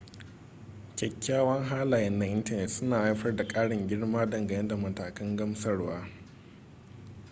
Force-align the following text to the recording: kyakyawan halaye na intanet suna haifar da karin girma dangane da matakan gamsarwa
kyakyawan 0.95 1.63
halaye 1.63 2.09
na 2.17 2.25
intanet 2.25 2.69
suna 2.69 2.97
haifar 2.99 3.35
da 3.35 3.47
karin 3.47 3.87
girma 3.87 4.25
dangane 4.29 4.67
da 4.67 4.75
matakan 4.77 5.35
gamsarwa 5.35 6.07